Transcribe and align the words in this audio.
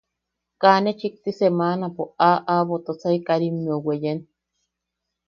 Kaa 0.61 0.79
ne 0.83 0.91
chikti 0.99 1.29
semanapo 1.39 2.03
aa 2.27 2.37
aʼabo 2.53 2.75
Tosai 2.85 3.19
Karimmeu 3.27 3.79
weyen. 3.85 4.19